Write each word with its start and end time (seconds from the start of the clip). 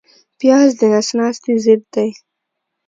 پیاز 0.39 0.69
د 0.79 0.81
نس 0.91 1.07
ناستي 1.17 1.53
ضد 1.63 1.81
دی 1.93 2.09